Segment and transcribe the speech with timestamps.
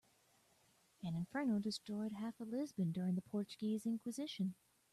[1.03, 4.55] An inferno destroyed half of Lisbon during the Portuguese inquisition.